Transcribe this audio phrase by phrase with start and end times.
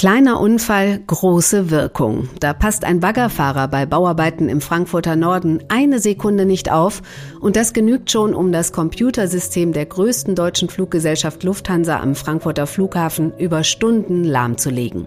[0.00, 2.28] Kleiner Unfall, große Wirkung.
[2.38, 7.02] Da passt ein Baggerfahrer bei Bauarbeiten im Frankfurter Norden eine Sekunde nicht auf
[7.40, 13.32] und das genügt schon, um das Computersystem der größten deutschen Fluggesellschaft Lufthansa am Frankfurter Flughafen
[13.38, 15.06] über Stunden lahmzulegen.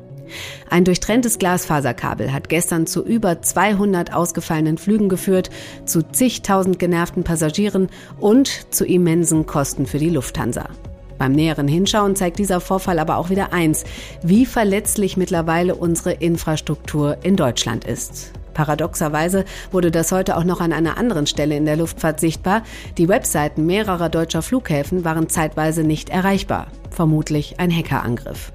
[0.69, 5.49] Ein durchtrenntes Glasfaserkabel hat gestern zu über 200 ausgefallenen Flügen geführt,
[5.85, 10.69] zu zigtausend genervten Passagieren und zu immensen Kosten für die Lufthansa.
[11.17, 13.83] Beim näheren Hinschauen zeigt dieser Vorfall aber auch wieder eins,
[14.23, 18.33] wie verletzlich mittlerweile unsere Infrastruktur in Deutschland ist.
[18.53, 22.63] Paradoxerweise wurde das heute auch noch an einer anderen Stelle in der Luftfahrt sichtbar.
[22.97, 26.67] Die Webseiten mehrerer deutscher Flughäfen waren zeitweise nicht erreichbar.
[26.91, 28.52] Vermutlich ein Hackerangriff.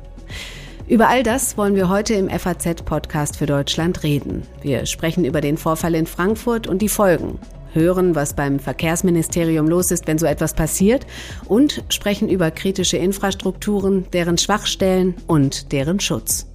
[0.89, 4.45] Über all das wollen wir heute im FAZ-Podcast für Deutschland reden.
[4.63, 7.39] Wir sprechen über den Vorfall in Frankfurt und die Folgen
[7.75, 11.07] hören, was beim Verkehrsministerium los ist, wenn so etwas passiert
[11.45, 16.47] und sprechen über kritische Infrastrukturen, deren Schwachstellen und deren Schutz.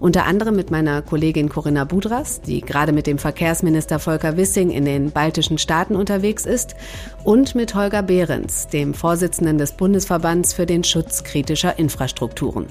[0.00, 4.86] Unter anderem mit meiner Kollegin Corinna Budras, die gerade mit dem Verkehrsminister Volker Wissing in
[4.86, 6.76] den baltischen Staaten unterwegs ist,
[7.24, 12.68] und mit Holger Behrens, dem Vorsitzenden des Bundesverbands für den Schutz kritischer Infrastrukturen.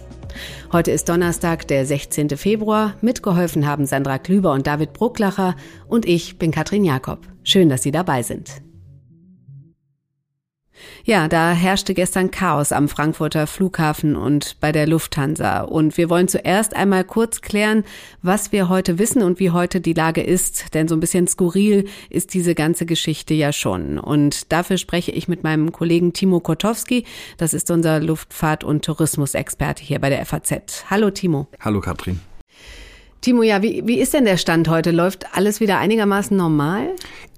[0.72, 2.30] Heute ist Donnerstag, der 16.
[2.38, 2.96] Februar.
[3.02, 5.56] Mitgeholfen haben Sandra Klüber und David Brucklacher
[5.88, 7.20] und ich bin Katrin Jakob.
[7.44, 8.65] Schön, dass Sie dabei sind.
[11.04, 15.62] Ja, da herrschte gestern Chaos am Frankfurter Flughafen und bei der Lufthansa.
[15.62, 17.84] Und wir wollen zuerst einmal kurz klären,
[18.22, 20.74] was wir heute wissen und wie heute die Lage ist.
[20.74, 24.00] Denn so ein bisschen skurril ist diese ganze Geschichte ja schon.
[24.00, 27.06] Und dafür spreche ich mit meinem Kollegen Timo Kotowski.
[27.38, 30.86] Das ist unser Luftfahrt- und Tourismusexperte hier bei der FAZ.
[30.90, 31.48] Hallo Timo.
[31.60, 32.20] Hallo Katrin.
[33.26, 34.92] Timo, ja, wie, wie ist denn der Stand heute?
[34.92, 36.92] Läuft alles wieder einigermaßen normal?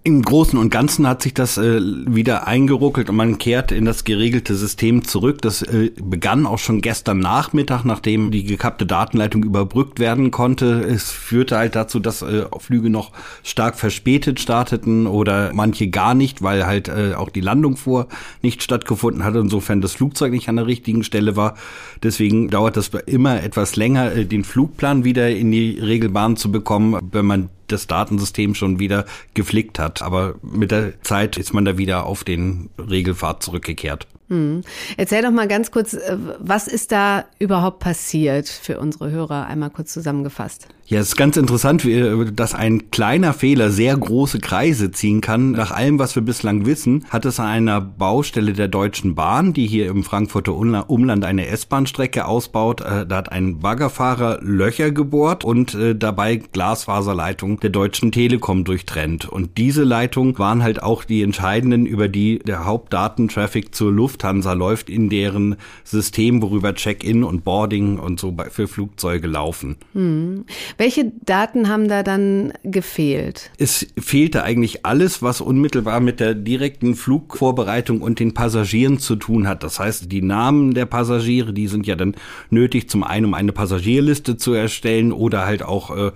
[0.08, 4.06] Im Großen und Ganzen hat sich das äh, wieder eingeruckelt und man kehrt in das
[4.06, 5.42] geregelte System zurück.
[5.42, 10.80] Das äh, begann auch schon gestern Nachmittag, nachdem die gekappte Datenleitung überbrückt werden konnte.
[10.80, 13.12] Es führte halt dazu, dass äh, Flüge noch
[13.44, 18.08] stark verspätet starteten oder manche gar nicht, weil halt äh, auch die Landung vor
[18.42, 21.56] nicht stattgefunden hat, insofern das Flugzeug nicht an der richtigen Stelle war.
[22.02, 26.98] Deswegen dauert das immer etwas länger, äh, den Flugplan wieder in die Regelbahn zu bekommen,
[27.12, 30.02] wenn man das Datensystem schon wieder geflickt hat.
[30.02, 34.08] Aber mit der Zeit ist man da wieder auf den Regelpfad zurückgekehrt.
[34.30, 34.62] Hm.
[34.98, 39.46] Erzähl doch mal ganz kurz, äh, was ist da überhaupt passiert für unsere Hörer?
[39.46, 40.68] Einmal kurz zusammengefasst.
[40.90, 41.86] Ja, es ist ganz interessant,
[42.34, 45.52] dass ein kleiner Fehler sehr große Kreise ziehen kann.
[45.52, 49.68] Nach allem, was wir bislang wissen, hat es an einer Baustelle der Deutschen Bahn, die
[49.68, 55.74] hier im Frankfurter Umland eine S-Bahn-Strecke ausbaut, äh, da hat ein Baggerfahrer Löcher gebohrt und
[55.74, 59.28] äh, dabei Glasfaserleitungen der Deutschen Telekom durchtrennt.
[59.28, 64.90] Und diese Leitungen waren halt auch die entscheidenden, über die der Hauptdatentraffic zur Lufthansa läuft,
[64.90, 69.78] in deren System, worüber Check-in und Boarding und so für Flugzeuge laufen.
[69.94, 70.46] Hm.
[70.78, 73.52] Welche Daten haben da dann gefehlt?
[73.58, 79.48] Es fehlte eigentlich alles, was unmittelbar mit der direkten Flugvorbereitung und den Passagieren zu tun
[79.48, 79.64] hat.
[79.64, 82.16] Das heißt, die Namen der Passagiere, die sind ja dann
[82.50, 86.12] nötig, zum einen, um eine Passagierliste zu erstellen oder halt auch äh,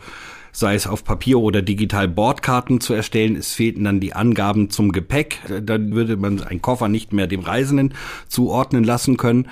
[0.51, 3.35] sei es auf Papier oder digital Bordkarten zu erstellen.
[3.35, 5.39] Es fehlten dann die Angaben zum Gepäck.
[5.63, 7.93] Dann würde man einen Koffer nicht mehr dem Reisenden
[8.27, 9.47] zuordnen lassen können.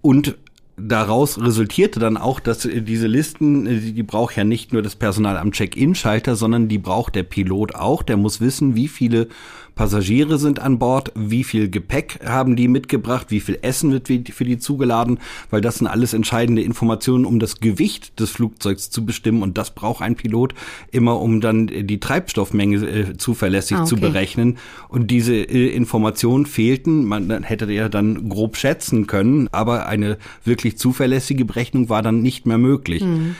[0.00, 0.36] Und
[0.76, 3.64] daraus resultierte dann auch, dass diese Listen,
[3.94, 8.02] die braucht ja nicht nur das Personal am Check-in-Schalter, sondern die braucht der Pilot auch.
[8.02, 9.28] Der muss wissen, wie viele
[9.74, 14.44] Passagiere sind an Bord, wie viel Gepäck haben die mitgebracht, wie viel Essen wird für
[14.44, 15.18] die zugeladen,
[15.50, 19.42] weil das sind alles entscheidende Informationen, um das Gewicht des Flugzeugs zu bestimmen.
[19.42, 20.54] Und das braucht ein Pilot
[20.92, 23.88] immer, um dann die Treibstoffmenge äh, zuverlässig ah, okay.
[23.88, 24.58] zu berechnen.
[24.88, 30.78] Und diese äh, Informationen fehlten, man hätte ja dann grob schätzen können, aber eine wirklich
[30.78, 33.02] zuverlässige Berechnung war dann nicht mehr möglich.
[33.02, 33.34] Mhm.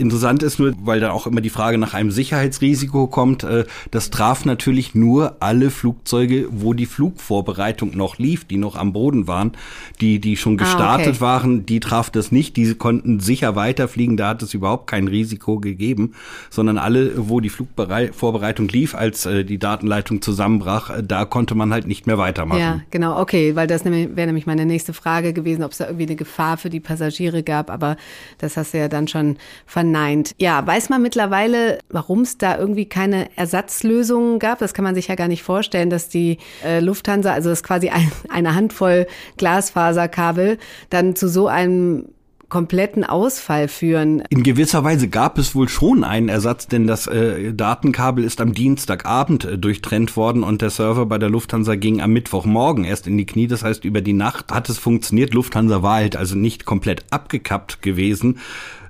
[0.00, 4.08] Interessant ist nur, weil da auch immer die Frage nach einem Sicherheitsrisiko kommt, äh, das
[4.08, 9.52] traf natürlich nur alle Flugzeuge, wo die Flugvorbereitung noch lief, die noch am Boden waren,
[10.00, 11.20] die, die schon gestartet ah, okay.
[11.20, 15.60] waren, die traf das nicht, diese konnten sicher weiterfliegen, da hat es überhaupt kein Risiko
[15.60, 16.14] gegeben,
[16.48, 21.74] sondern alle, wo die Flugvorbereitung lief, als äh, die Datenleitung zusammenbrach, äh, da konnte man
[21.74, 22.60] halt nicht mehr weitermachen.
[22.60, 26.06] Ja, genau, okay, weil das wäre nämlich meine nächste Frage gewesen, ob es da irgendwie
[26.06, 27.98] eine Gefahr für die Passagiere gab, aber
[28.38, 29.36] das hast du ja dann schon
[29.66, 30.34] verneint verneint.
[30.38, 34.58] Ja, weiß man mittlerweile, warum es da irgendwie keine Ersatzlösungen gab?
[34.58, 37.90] Das kann man sich ja gar nicht vorstellen, dass die äh, Lufthansa, also das quasi
[37.90, 39.06] ein, eine Handvoll
[39.36, 40.58] Glasfaserkabel,
[40.90, 42.06] dann zu so einem
[42.48, 44.24] kompletten Ausfall führen.
[44.28, 48.52] In gewisser Weise gab es wohl schon einen Ersatz, denn das äh, Datenkabel ist am
[48.54, 53.16] Dienstagabend äh, durchtrennt worden und der Server bei der Lufthansa ging am Mittwochmorgen erst in
[53.16, 53.46] die Knie.
[53.46, 55.32] Das heißt, über die Nacht hat es funktioniert.
[55.32, 58.40] Lufthansa war halt also nicht komplett abgekappt gewesen.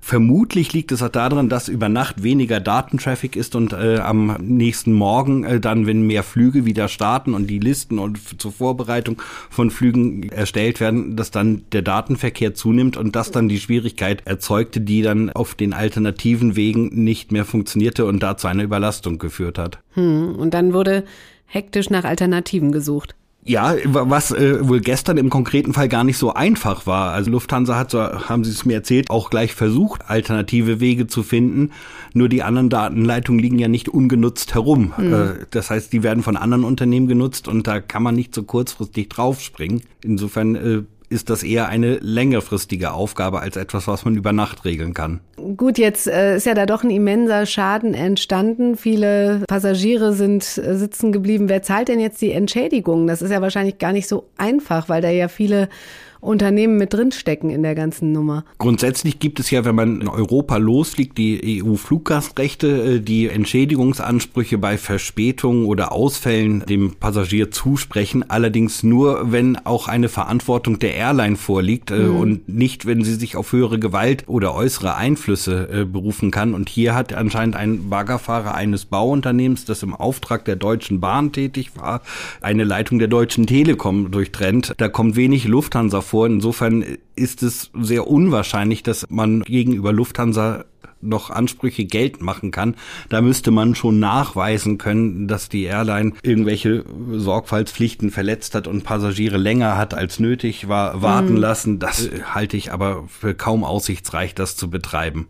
[0.01, 4.93] Vermutlich liegt es auch daran, dass über Nacht weniger Datentraffic ist und äh, am nächsten
[4.93, 9.21] Morgen äh, dann, wenn mehr Flüge wieder starten und die Listen und zur Vorbereitung
[9.51, 14.81] von Flügen erstellt werden, dass dann der Datenverkehr zunimmt und das dann die Schwierigkeit erzeugte,
[14.81, 19.79] die dann auf den alternativen Wegen nicht mehr funktionierte und dazu eine Überlastung geführt hat.
[19.95, 21.05] Hm, und dann wurde
[21.47, 23.15] hektisch nach Alternativen gesucht.
[23.43, 27.13] Ja, was äh, wohl gestern im konkreten Fall gar nicht so einfach war.
[27.13, 31.23] Also Lufthansa hat, so haben Sie es mir erzählt, auch gleich versucht, alternative Wege zu
[31.23, 31.71] finden.
[32.13, 34.93] Nur die anderen Datenleitungen liegen ja nicht ungenutzt herum.
[34.99, 35.13] Mhm.
[35.13, 38.43] Äh, das heißt, die werden von anderen Unternehmen genutzt und da kann man nicht so
[38.43, 39.83] kurzfristig draufspringen.
[40.05, 44.95] Insofern äh, ist das eher eine längerfristige Aufgabe als etwas, was man über Nacht regeln
[44.95, 45.21] kann.
[45.57, 48.77] Gut, jetzt äh, ist ja da doch ein immenser Schaden entstanden.
[48.77, 51.49] Viele Passagiere sind äh, sitzen geblieben.
[51.49, 53.09] Wer zahlt denn jetzt die Entschädigung?
[53.09, 55.69] Das ist ja wahrscheinlich gar nicht so einfach, weil da ja viele
[56.21, 58.45] Unternehmen mit drinstecken in der ganzen Nummer.
[58.59, 64.77] Grundsätzlich gibt es ja, wenn man in Europa losfliegt, die EU-Fluggastrechte, äh, die Entschädigungsansprüche bei
[64.77, 68.29] Verspätungen oder Ausfällen dem Passagier zusprechen.
[68.29, 72.17] Allerdings nur, wenn auch eine Verantwortung der Airline vorliegt äh, mhm.
[72.17, 76.55] und nicht, wenn sie sich auf höhere Gewalt oder äußere Einflüsse äh, berufen kann.
[76.55, 81.73] Und hier hat anscheinend ein Baggerfahrer eines Bauunternehmens, das im Auftrag der Deutschen Bahn tätig
[81.77, 82.03] war,
[82.41, 84.75] eine Leitung der Deutschen Telekom durchtrennt.
[84.77, 86.27] Da kommt wenig Lufthansa vor.
[86.27, 86.85] Insofern
[87.17, 90.65] ist es sehr unwahrscheinlich, dass man gegenüber Lufthansa
[91.03, 92.77] noch Ansprüche Geld machen kann.
[93.09, 99.39] Da müsste man schon nachweisen können, dass die Airline irgendwelche Sorgfaltspflichten verletzt hat und Passagiere
[99.39, 101.41] länger hat als nötig war warten mhm.
[101.41, 101.79] lassen.
[101.79, 105.29] Das halte ich aber für kaum aussichtsreich, das zu betreiben.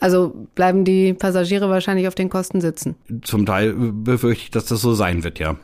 [0.00, 2.96] Also bleiben die Passagiere wahrscheinlich auf den Kosten sitzen.
[3.22, 5.56] Zum Teil befürchte ich, dass das so sein wird, ja.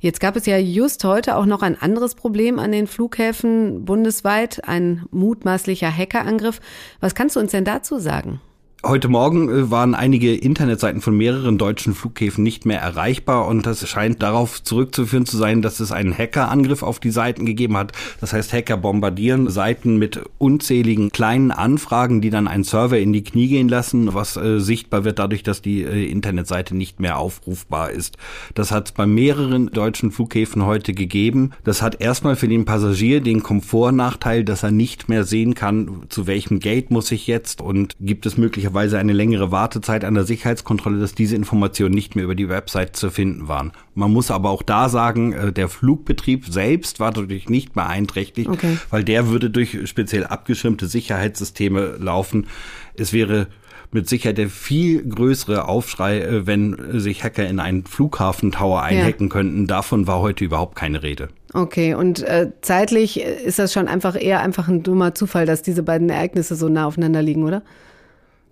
[0.00, 4.66] Jetzt gab es ja just heute auch noch ein anderes Problem an den Flughäfen bundesweit,
[4.68, 6.60] ein mutmaßlicher Hackerangriff.
[7.00, 8.40] Was kannst du uns denn dazu sagen?
[8.86, 13.88] Heute Morgen äh, waren einige Internetseiten von mehreren deutschen Flughäfen nicht mehr erreichbar und das
[13.88, 17.90] scheint darauf zurückzuführen zu sein, dass es einen Hackerangriff auf die Seiten gegeben hat.
[18.20, 23.24] Das heißt, Hacker bombardieren Seiten mit unzähligen kleinen Anfragen, die dann einen Server in die
[23.24, 27.90] Knie gehen lassen, was äh, sichtbar wird dadurch, dass die äh, Internetseite nicht mehr aufrufbar
[27.90, 28.16] ist.
[28.54, 31.50] Das hat es bei mehreren deutschen Flughäfen heute gegeben.
[31.64, 36.28] Das hat erstmal für den Passagier den Komfortnachteil, dass er nicht mehr sehen kann, zu
[36.28, 40.24] welchem Gate muss ich jetzt und gibt es möglicherweise möglicherweise eine längere Wartezeit an der
[40.24, 43.72] Sicherheitskontrolle, dass diese Informationen nicht mehr über die Website zu finden waren.
[43.94, 48.76] Man muss aber auch da sagen, äh, der Flugbetrieb selbst war dadurch nicht beeinträchtigt, okay.
[48.90, 52.46] weil der würde durch speziell abgeschirmte Sicherheitssysteme laufen.
[52.94, 53.46] Es wäre
[53.90, 59.32] mit Sicherheit der viel größere Aufschrei, äh, wenn sich Hacker in einen Flughafentower einhacken ja.
[59.32, 59.66] könnten.
[59.66, 61.28] Davon war heute überhaupt keine Rede.
[61.54, 65.82] Okay, und äh, zeitlich ist das schon einfach eher einfach ein dummer Zufall, dass diese
[65.82, 67.62] beiden Ereignisse so nah aufeinander liegen, oder?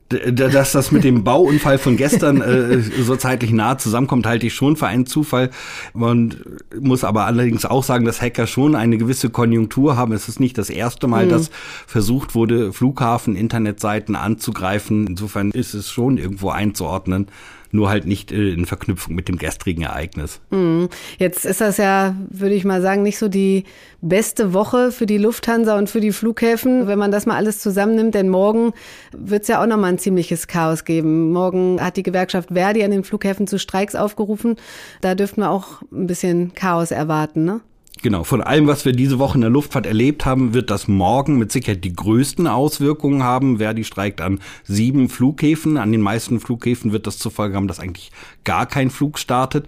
[0.09, 4.77] Dass das mit dem Bauunfall von gestern äh, so zeitlich nah zusammenkommt, halte ich schon
[4.77, 5.51] für einen Zufall.
[5.95, 6.37] Man
[6.79, 10.13] muss aber allerdings auch sagen, dass Hacker schon eine gewisse Konjunktur haben.
[10.13, 11.31] Es ist nicht das erste Mal, mhm.
[11.31, 11.51] dass
[11.87, 15.09] versucht wurde, Flughafen, Internetseiten anzugreifen.
[15.09, 17.27] Insofern ist es schon irgendwo einzuordnen
[17.71, 20.41] nur halt nicht äh, in Verknüpfung mit dem gestrigen Ereignis.
[20.51, 20.89] Mhm.
[21.19, 23.65] Jetzt ist das ja, würde ich mal sagen, nicht so die
[24.01, 28.15] beste Woche für die Lufthansa und für die Flughäfen, wenn man das mal alles zusammennimmt,
[28.15, 28.73] denn morgen
[29.13, 31.33] wird es ja auch nochmal ein ziemliches Chaos geben.
[31.33, 34.57] Morgen hat die Gewerkschaft Verdi an den Flughäfen zu Streiks aufgerufen.
[35.01, 37.61] Da dürften wir auch ein bisschen Chaos erwarten, ne?
[38.03, 41.39] Genau, von allem, was wir diese Woche in der Luftfahrt erlebt haben, wird das morgen
[41.39, 43.59] mit Sicherheit die größten Auswirkungen haben.
[43.59, 45.79] Verdi streikt an sieben Flughäfen.
[45.79, 48.13] An den meisten Flughäfen wird das zur Folge haben, dass eigentlich
[48.45, 49.67] gar kein Flug startet.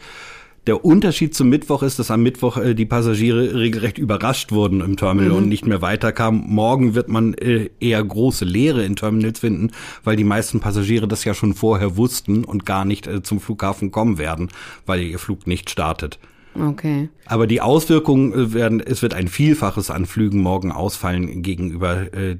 [0.68, 4.98] Der Unterschied zum Mittwoch ist, dass am Mittwoch äh, die Passagiere regelrecht überrascht wurden im
[4.98, 5.36] Terminal mhm.
[5.36, 6.44] und nicht mehr weiterkamen.
[6.46, 9.70] Morgen wird man äh, eher große Leere in Terminals finden,
[10.04, 13.90] weil die meisten Passagiere das ja schon vorher wussten und gar nicht äh, zum Flughafen
[13.90, 14.50] kommen werden,
[14.84, 16.18] weil ihr Flug nicht startet.
[16.60, 17.08] Okay.
[17.26, 22.36] Aber die Auswirkungen äh, werden, es wird ein Vielfaches an Flügen morgen ausfallen gegenüber äh,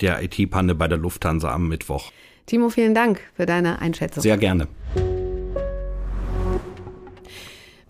[0.00, 2.10] der IT-Panne bei der Lufthansa am Mittwoch.
[2.46, 4.22] Timo, vielen Dank für deine Einschätzung.
[4.22, 4.68] Sehr gerne.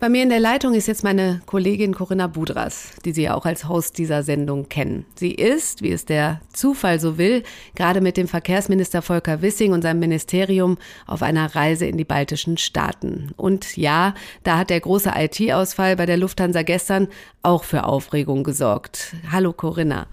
[0.05, 3.47] Bei mir in der Leitung ist jetzt meine Kollegin Corinna Budras, die Sie ja auch
[3.47, 5.07] als Host dieser Sendung kennen.
[5.15, 7.41] Sie ist, wie es der Zufall so will,
[7.73, 12.59] gerade mit dem Verkehrsminister Volker Wissing und seinem Ministerium auf einer Reise in die baltischen
[12.59, 13.31] Staaten.
[13.35, 17.07] Und ja, da hat der große IT-Ausfall bei der Lufthansa gestern
[17.41, 19.15] auch für Aufregung gesorgt.
[19.31, 20.05] Hallo Corinna.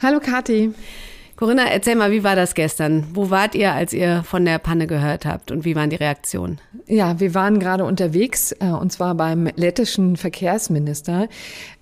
[0.00, 0.72] Hallo Kathi.
[1.40, 3.06] Corinna, erzähl mal, wie war das gestern?
[3.14, 6.60] Wo wart ihr, als ihr von der Panne gehört habt und wie waren die Reaktionen?
[6.86, 11.28] Ja, wir waren gerade unterwegs äh, und zwar beim lettischen Verkehrsminister.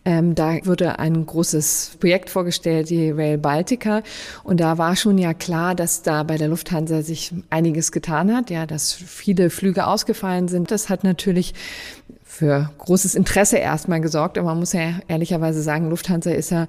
[0.05, 4.05] Ähm, da wurde ein großes Projekt vorgestellt, die Rail Baltica.
[4.45, 8.50] Und da war schon ja klar, dass da bei der Lufthansa sich einiges getan hat,
[8.50, 10.71] ja, dass viele Flüge ausgefallen sind.
[10.71, 11.53] Das hat natürlich
[12.38, 14.38] für großes Interesse erstmal gesorgt.
[14.38, 16.68] Aber man muss ja ehrlicherweise sagen, Lufthansa ist ja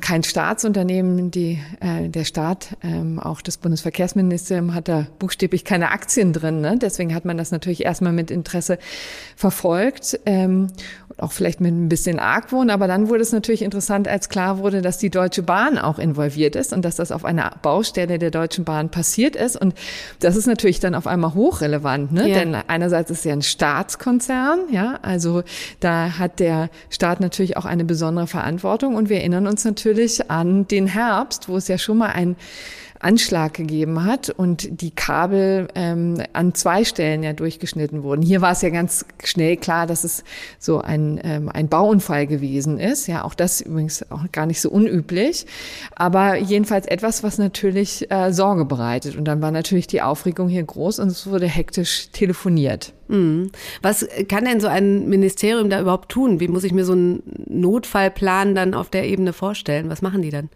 [0.00, 1.30] kein Staatsunternehmen.
[1.30, 6.62] Die, äh, der Staat, ähm, auch das Bundesverkehrsministerium, hat da buchstäblich keine Aktien drin.
[6.62, 6.78] Ne?
[6.80, 8.78] Deswegen hat man das natürlich erstmal mit Interesse
[9.36, 10.18] verfolgt.
[10.24, 10.68] Ähm,
[11.18, 14.82] auch vielleicht mit ein bisschen Argwohn, aber dann wurde es natürlich interessant, als klar wurde,
[14.82, 18.64] dass die Deutsche Bahn auch involviert ist und dass das auf einer Baustelle der Deutschen
[18.64, 19.56] Bahn passiert ist.
[19.56, 19.74] Und
[20.20, 22.28] das ist natürlich dann auf einmal hochrelevant, ne?
[22.28, 22.34] Ja.
[22.34, 25.42] denn einerseits ist es ja ein Staatskonzern, ja, also
[25.80, 28.94] da hat der Staat natürlich auch eine besondere Verantwortung.
[28.94, 32.36] Und wir erinnern uns natürlich an den Herbst, wo es ja schon mal ein
[33.04, 38.22] Anschlag gegeben hat und die Kabel ähm, an zwei Stellen ja durchgeschnitten wurden.
[38.22, 40.24] Hier war es ja ganz schnell klar, dass es
[40.58, 43.06] so ein, ähm, ein Bauunfall gewesen ist.
[43.06, 45.44] Ja, auch das übrigens auch gar nicht so unüblich.
[45.94, 49.16] Aber jedenfalls etwas, was natürlich äh, Sorge bereitet.
[49.16, 52.94] Und dann war natürlich die Aufregung hier groß und es wurde hektisch telefoniert.
[53.08, 53.50] Mhm.
[53.82, 56.40] Was kann denn so ein Ministerium da überhaupt tun?
[56.40, 59.90] Wie muss ich mir so einen Notfallplan dann auf der Ebene vorstellen?
[59.90, 60.48] Was machen die dann?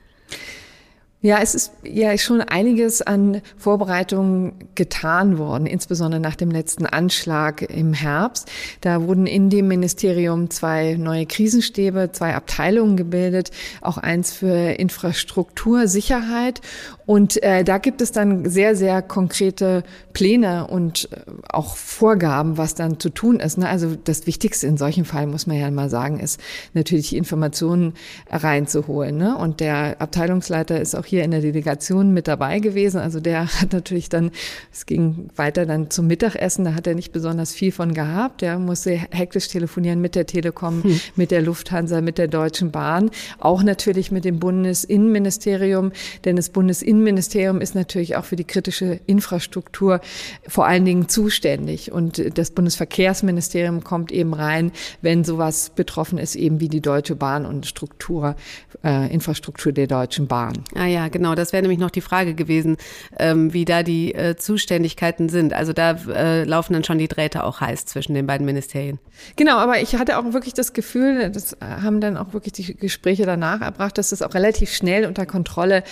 [1.20, 7.62] Ja, es ist ja schon einiges an Vorbereitungen getan worden, insbesondere nach dem letzten Anschlag
[7.62, 8.48] im Herbst.
[8.82, 15.88] Da wurden in dem Ministerium zwei neue Krisenstäbe, zwei Abteilungen gebildet, auch eins für Infrastruktur,
[15.88, 16.60] Sicherheit.
[17.04, 19.82] Und äh, da gibt es dann sehr, sehr konkrete
[20.12, 21.16] Pläne und äh,
[21.48, 23.58] auch Vorgaben, was dann zu tun ist.
[23.58, 23.68] Ne?
[23.68, 26.38] Also das Wichtigste in solchen Fällen, muss man ja mal sagen, ist
[26.74, 27.94] natürlich Informationen
[28.30, 29.16] reinzuholen.
[29.16, 29.36] Ne?
[29.36, 33.00] Und der Abteilungsleiter ist auch hier in der Delegation mit dabei gewesen.
[33.00, 34.30] Also der hat natürlich dann,
[34.72, 38.42] es ging weiter dann zum Mittagessen, da hat er nicht besonders viel von gehabt.
[38.42, 41.00] Der musste hektisch telefonieren mit der Telekom, hm.
[41.16, 45.92] mit der Lufthansa, mit der Deutschen Bahn, auch natürlich mit dem Bundesinnenministerium,
[46.24, 50.00] denn das Bundesinnenministerium ist natürlich auch für die kritische Infrastruktur
[50.46, 51.92] vor allen Dingen zuständig.
[51.92, 54.72] Und das Bundesverkehrsministerium kommt eben rein,
[55.02, 58.36] wenn sowas betroffen ist, eben wie die Deutsche Bahn und Struktur,
[58.84, 60.64] äh, Infrastruktur der Deutschen Bahn.
[60.74, 61.36] Ah ja, genau.
[61.36, 62.76] Das wäre nämlich noch die Frage gewesen,
[63.20, 65.52] ähm, wie da die äh, Zuständigkeiten sind.
[65.52, 68.98] Also da äh, laufen dann schon die Drähte auch heiß zwischen den beiden Ministerien.
[69.36, 73.26] Genau, aber ich hatte auch wirklich das Gefühl, das haben dann auch wirklich die Gespräche
[73.26, 75.84] danach erbracht, dass das auch relativ schnell unter Kontrolle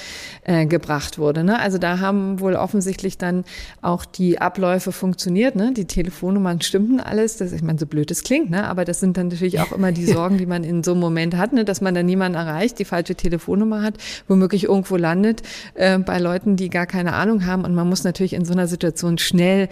[0.45, 1.45] äh, gebracht wurde.
[1.45, 1.59] Ne?
[1.59, 3.45] Also da haben wohl offensichtlich dann
[3.83, 5.57] auch die Abläufe funktioniert.
[5.57, 5.73] Ne?
[5.73, 7.37] Die Telefonnummern stimmten alles.
[7.37, 8.67] Das, ich meine, so blöd es klingt, ne?
[8.67, 11.37] aber das sind dann natürlich auch immer die Sorgen, die man in so einem Moment
[11.37, 11.65] hat, ne?
[11.65, 13.95] dass man dann niemanden erreicht, die falsche Telefonnummer hat,
[14.29, 15.43] womöglich irgendwo landet
[15.75, 17.65] äh, bei Leuten, die gar keine Ahnung haben.
[17.65, 19.69] Und man muss natürlich in so einer Situation schnell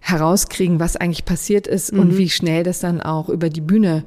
[0.00, 2.00] herauskriegen, was eigentlich passiert ist mhm.
[2.00, 4.04] und wie schnell das dann auch über die Bühne,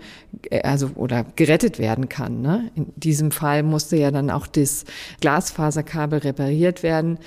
[0.50, 2.42] äh, also oder gerettet werden kann.
[2.42, 2.72] Ne?
[2.76, 4.86] In diesem Fall musste ja dann auch das
[5.20, 7.20] Glasfaserkabel repariert werden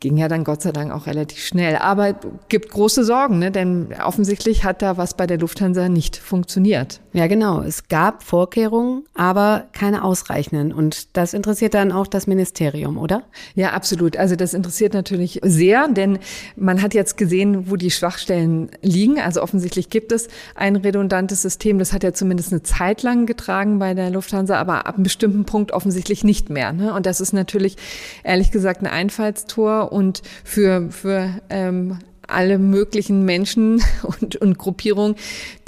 [0.00, 1.76] ging ja dann Gott sei Dank auch relativ schnell.
[1.76, 2.14] Aber
[2.48, 3.50] gibt große Sorgen, ne?
[3.50, 7.00] denn offensichtlich hat da was bei der Lufthansa nicht funktioniert.
[7.12, 7.60] Ja, genau.
[7.60, 10.72] Es gab Vorkehrungen, aber keine ausreichenden.
[10.72, 13.22] Und das interessiert dann auch das Ministerium, oder?
[13.54, 14.16] Ja, absolut.
[14.16, 16.18] Also das interessiert natürlich sehr, denn
[16.56, 19.20] man hat jetzt gesehen, wo die Schwachstellen liegen.
[19.20, 21.78] Also offensichtlich gibt es ein redundantes System.
[21.78, 25.44] Das hat ja zumindest eine Zeit lang getragen bei der Lufthansa, aber ab einem bestimmten
[25.44, 26.72] Punkt offensichtlich nicht mehr.
[26.72, 26.94] Ne?
[26.94, 27.76] Und das ist natürlich
[28.22, 31.98] ehrlich gesagt ein Einfallstor und für, für ähm,
[32.32, 35.16] alle möglichen Menschen und, und Gruppierungen,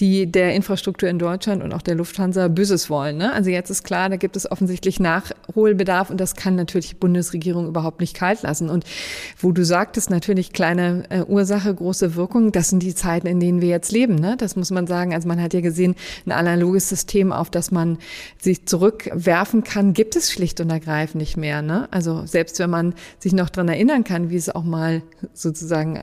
[0.00, 3.19] die der Infrastruktur in Deutschland und auch der Lufthansa Böses wollen.
[3.19, 3.33] Ne?
[3.33, 7.66] Also jetzt ist klar, da gibt es offensichtlich Nachholbedarf und das kann natürlich die Bundesregierung
[7.69, 8.69] überhaupt nicht kalt lassen.
[8.69, 8.85] Und
[9.38, 13.61] wo du sagtest, natürlich kleine äh, Ursache, große Wirkung, das sind die Zeiten, in denen
[13.61, 14.16] wir jetzt leben.
[14.16, 14.37] Ne?
[14.38, 15.14] Das muss man sagen.
[15.14, 15.95] Also man hat ja gesehen,
[16.26, 17.99] ein analoges System, auf das man
[18.38, 21.62] sich zurückwerfen kann, gibt es schlicht und ergreifend nicht mehr.
[21.62, 21.88] Ne?
[21.90, 25.02] Also selbst wenn man sich noch dran erinnern kann, wie es auch mal
[25.33, 26.00] sozusagen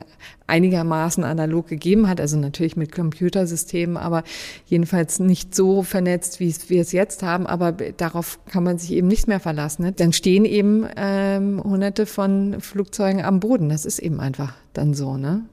[0.50, 4.24] einigermaßen analog gegeben hat, also natürlich mit Computersystemen, aber
[4.66, 9.08] jedenfalls nicht so vernetzt, wie wir es jetzt haben, aber darauf kann man sich eben
[9.08, 9.84] nicht mehr verlassen.
[9.84, 9.92] Ne?
[9.92, 13.68] Dann stehen eben ähm, hunderte von Flugzeugen am Boden.
[13.68, 15.44] Das ist eben einfach dann so, ne?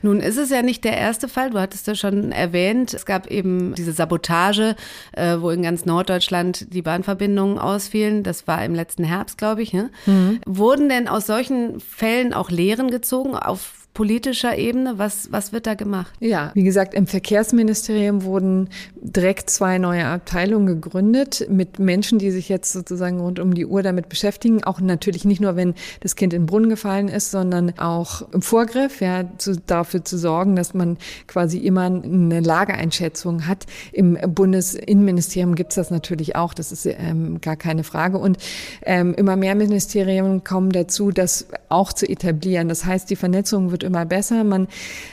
[0.00, 1.50] Nun ist es ja nicht der erste Fall.
[1.50, 4.76] Du hattest ja schon erwähnt, es gab eben diese Sabotage,
[5.12, 8.22] äh, wo in ganz Norddeutschland die Bahnverbindungen ausfielen.
[8.22, 9.72] Das war im letzten Herbst, glaube ich.
[9.72, 9.90] Ne?
[10.06, 10.40] Mhm.
[10.46, 14.94] Wurden denn aus solchen Fällen auch Lehren gezogen auf politischer Ebene?
[14.96, 16.12] Was, was wird da gemacht?
[16.20, 22.48] Ja, wie gesagt, im Verkehrsministerium wurden direkt zwei neue Abteilungen gegründet mit Menschen, die sich
[22.48, 24.62] jetzt sozusagen rund um die Uhr damit beschäftigen.
[24.62, 28.42] Auch natürlich nicht nur, wenn das Kind in den Brunnen gefallen ist, sondern auch im
[28.42, 33.66] Vorgriff, ja, zu, dafür zu sorgen, dass man quasi immer eine Lageeinschätzung hat.
[33.92, 38.18] Im Bundesinnenministerium gibt es das natürlich auch, das ist ähm, gar keine Frage.
[38.18, 38.38] Und
[38.82, 42.68] ähm, immer mehr Ministerien kommen dazu, das auch zu etablieren.
[42.68, 44.44] Das heißt, die Vernetzung wird immer besser.
[44.44, 44.68] Man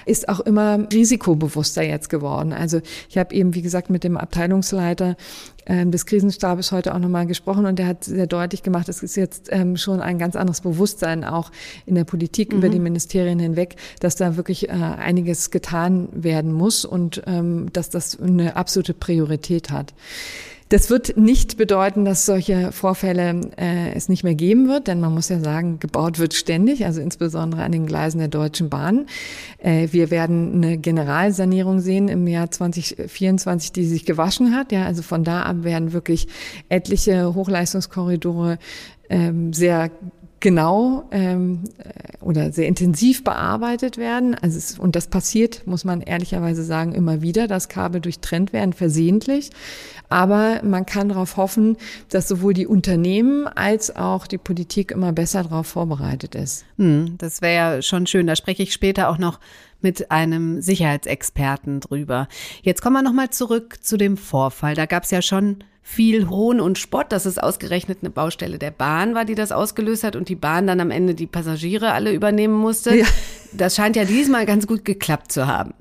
[0.05, 2.53] ist auch immer risikobewusster jetzt geworden.
[2.53, 5.15] Also ich habe eben, wie gesagt, mit dem Abteilungsleiter
[5.65, 9.17] ähm, des Krisenstabes heute auch nochmal gesprochen und der hat sehr deutlich gemacht, es ist
[9.17, 11.51] jetzt ähm, schon ein ganz anderes Bewusstsein auch
[11.85, 12.59] in der Politik mhm.
[12.59, 17.89] über die Ministerien hinweg, dass da wirklich äh, einiges getan werden muss und ähm, dass
[17.89, 19.93] das eine absolute Priorität hat.
[20.69, 25.13] Das wird nicht bedeuten, dass solche Vorfälle äh, es nicht mehr geben wird, denn man
[25.13, 29.05] muss ja sagen, gebaut wird ständig, also insbesondere an den Gleisen der Deutschen Bahn.
[29.59, 34.73] Äh, wir werden eine Generalsanierung sehen im Jahr 2024, die sich gewaschen hat.
[34.73, 36.27] Ja, also von da ab werden wirklich
[36.67, 38.57] etliche Hochleistungskorridore
[39.09, 39.89] ähm, sehr
[40.39, 44.35] genau ähm, äh, oder sehr intensiv bearbeitet werden.
[44.35, 48.73] Also es, und das passiert, muss man ehrlicherweise sagen, immer wieder, dass Kabel durchtrennt werden,
[48.73, 49.49] versehentlich.
[50.09, 51.77] Aber man kann darauf hoffen,
[52.09, 56.65] dass sowohl die Unternehmen als auch die Politik immer besser darauf vorbereitet ist.
[56.77, 58.27] Hm, das wäre ja schon schön.
[58.27, 59.39] Da spreche ich später auch noch
[59.81, 62.27] mit einem Sicherheitsexperten drüber.
[62.61, 64.75] Jetzt kommen wir nochmal zurück zu dem Vorfall.
[64.75, 68.71] Da gab es ja schon viel Hohn und Spott, dass es ausgerechnet eine Baustelle der
[68.71, 72.11] Bahn war, die das ausgelöst hat und die Bahn dann am Ende die Passagiere alle
[72.11, 72.97] übernehmen musste.
[72.97, 73.05] Ja.
[73.53, 75.73] Das scheint ja diesmal ganz gut geklappt zu haben.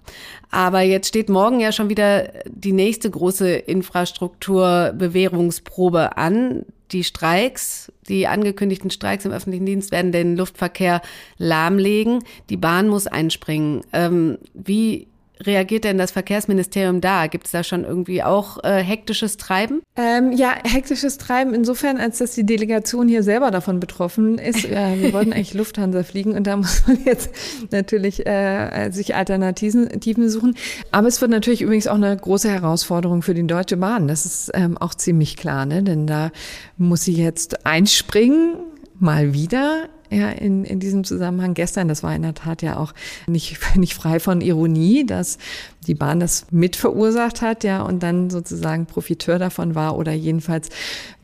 [0.52, 6.64] Aber jetzt steht morgen ja schon wieder die nächste große Infrastrukturbewährungsprobe an.
[6.92, 11.02] Die Streiks, die angekündigten Streiks im öffentlichen Dienst werden den Luftverkehr
[11.36, 12.22] lahmlegen.
[12.48, 13.82] Die Bahn muss einspringen.
[13.92, 15.08] Ähm, wie
[15.44, 17.26] reagiert denn das Verkehrsministerium da?
[17.26, 19.82] Gibt es da schon irgendwie auch äh, hektisches Treiben?
[19.96, 24.66] Ähm, ja, hektisches Treiben insofern, als dass die Delegation hier selber davon betroffen ist.
[24.76, 27.30] Äh, wir wollten eigentlich Lufthansa fliegen und da muss man jetzt
[27.70, 30.56] natürlich äh, sich Alternativen suchen.
[30.90, 34.08] Aber es wird natürlich übrigens auch eine große Herausforderung für die Deutsche Bahn.
[34.08, 35.82] Das ist ähm, auch ziemlich klar, ne?
[35.82, 36.30] denn da
[36.76, 38.56] muss sie jetzt einspringen
[38.98, 42.92] mal wieder ja, in, in diesem Zusammenhang gestern, das war in der Tat ja auch
[43.26, 45.38] nicht, nicht frei von Ironie, dass
[45.86, 50.68] die Bahn das mit verursacht hat, ja, und dann sozusagen Profiteur davon war oder jedenfalls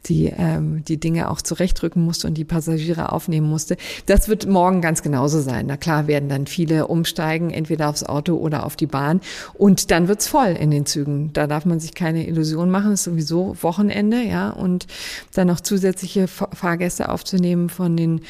[0.06, 3.76] die, ähm, die Dinge auch zurechtrücken musste und die Passagiere aufnehmen musste.
[4.06, 5.66] Das wird morgen ganz genauso sein.
[5.66, 9.20] Na klar werden dann viele umsteigen, entweder aufs Auto oder auf die Bahn.
[9.54, 11.32] Und dann wird's voll in den Zügen.
[11.32, 12.92] Da darf man sich keine Illusion machen.
[12.92, 14.50] Es ist sowieso Wochenende, ja.
[14.50, 14.86] Und
[15.34, 18.22] dann noch zusätzliche Fahrgäste aufzunehmen von den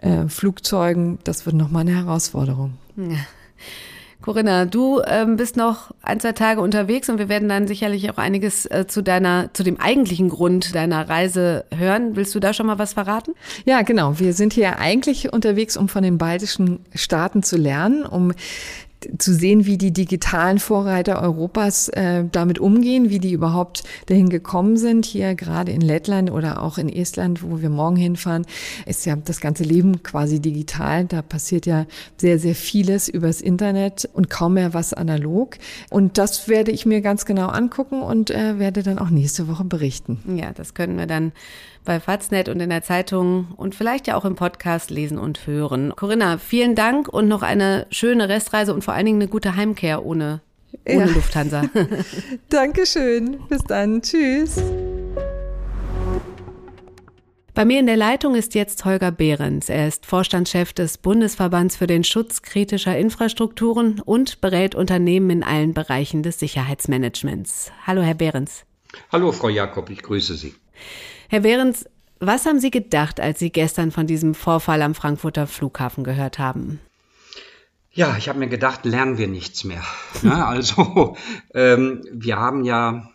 [0.00, 2.74] äh, Flugzeugen, das wird nochmal eine Herausforderung.
[2.96, 3.04] Ja.
[4.20, 8.18] Corinna, du ähm, bist noch ein, zwei Tage unterwegs und wir werden dann sicherlich auch
[8.18, 12.16] einiges äh, zu deiner, zu dem eigentlichen Grund deiner Reise hören.
[12.16, 13.34] Willst du da schon mal was verraten?
[13.64, 14.18] Ja, genau.
[14.18, 18.32] Wir sind hier eigentlich unterwegs, um von den baltischen Staaten zu lernen, um
[19.18, 24.76] zu sehen, wie die digitalen Vorreiter Europas äh, damit umgehen, wie die überhaupt dahin gekommen
[24.76, 25.06] sind.
[25.06, 28.46] Hier gerade in Lettland oder auch in Estland, wo wir morgen hinfahren,
[28.86, 31.04] ist ja das ganze Leben quasi digital.
[31.04, 35.58] Da passiert ja sehr, sehr vieles übers Internet und kaum mehr was analog.
[35.90, 39.64] Und das werde ich mir ganz genau angucken und äh, werde dann auch nächste Woche
[39.64, 40.18] berichten.
[40.36, 41.32] Ja, das können wir dann
[41.84, 45.92] bei Faznet und in der Zeitung und vielleicht ja auch im Podcast lesen und hören.
[45.96, 50.04] Corinna, vielen Dank und noch eine schöne Restreise und vor allen Dingen eine gute Heimkehr
[50.04, 50.40] ohne,
[50.86, 51.12] ohne ja.
[51.12, 51.64] Lufthansa.
[52.48, 53.38] Dankeschön.
[53.48, 54.02] Bis dann.
[54.02, 54.62] Tschüss.
[57.58, 59.68] Bei mir in der Leitung ist jetzt Holger Behrens.
[59.68, 65.74] Er ist Vorstandschef des Bundesverbands für den Schutz kritischer Infrastrukturen und berät Unternehmen in allen
[65.74, 67.72] Bereichen des Sicherheitsmanagements.
[67.84, 68.64] Hallo, Herr Behrens.
[69.10, 70.54] Hallo, Frau Jakob, ich grüße Sie.
[71.30, 71.84] Herr Behrens,
[72.20, 76.80] was haben Sie gedacht, als Sie gestern von diesem Vorfall am Frankfurter Flughafen gehört haben?
[77.92, 79.82] Ja, ich habe mir gedacht, lernen wir nichts mehr.
[80.22, 81.16] Ja, also
[81.52, 83.10] ähm, wir haben ja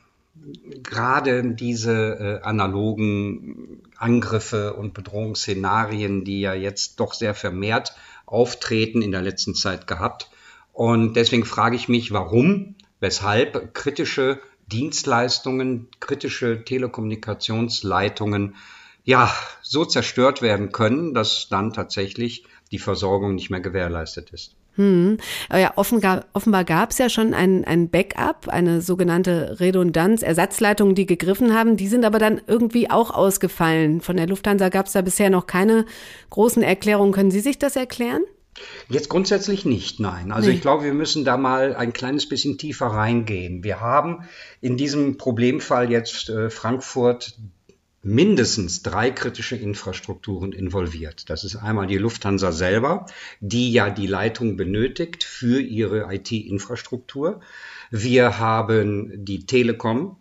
[0.84, 7.96] gerade diese äh, analogen Angriffe und Bedrohungsszenarien, die ja jetzt doch sehr vermehrt
[8.28, 10.30] auftreten in der letzten Zeit gehabt.
[10.72, 18.56] Und deswegen frage ich mich, warum, weshalb kritische Dienstleistungen, kritische Telekommunikationsleitungen
[19.04, 24.56] ja so zerstört werden können, dass dann tatsächlich die Versorgung nicht mehr gewährleistet ist.
[24.76, 25.18] Hm.
[25.52, 31.06] Ja, offenbar, offenbar gab es ja schon ein, ein Backup, eine sogenannte Redundanz, Ersatzleitungen, die
[31.06, 31.78] gegriffen haben.
[31.78, 34.02] Die sind aber dann irgendwie auch ausgefallen.
[34.02, 35.86] Von der Lufthansa gab es da bisher noch keine
[36.32, 37.14] großen Erklärungen.
[37.14, 38.24] Können Sie sich das erklären?
[38.90, 40.32] Jetzt grundsätzlich nicht, nein.
[40.32, 40.56] Also nee.
[40.56, 43.64] ich glaube, wir müssen da mal ein kleines bisschen tiefer reingehen.
[43.64, 44.24] Wir haben
[44.62, 47.38] in diesem Problemfall jetzt äh, Frankfurt
[48.04, 51.30] mindestens drei kritische Infrastrukturen involviert.
[51.30, 53.06] Das ist einmal die Lufthansa selber,
[53.40, 57.40] die ja die Leitung benötigt für ihre IT-Infrastruktur.
[57.90, 60.18] Wir haben die Telekom,